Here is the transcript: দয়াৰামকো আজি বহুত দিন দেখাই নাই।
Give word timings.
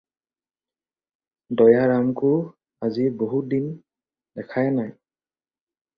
দয়াৰামকো 1.59 2.31
আজি 2.87 3.05
বহুত 3.23 3.53
দিন 3.53 3.71
দেখাই 4.41 4.73
নাই। 4.79 4.91